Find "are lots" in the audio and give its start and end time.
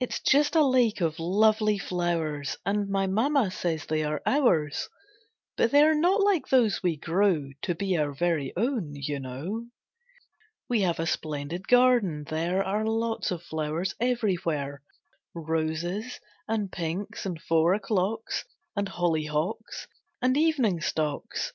12.64-13.30